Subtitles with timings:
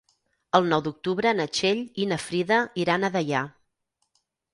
[0.59, 3.43] El nou d'octubre na Txell i na Frida iran a Deià.